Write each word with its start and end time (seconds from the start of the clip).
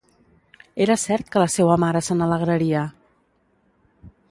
Era 0.85 0.95
cert 1.01 1.29
que 1.35 1.43
la 1.43 1.51
seua 1.57 1.77
mare 1.85 2.03
se 2.07 2.17
n'alegraria! 2.23 2.83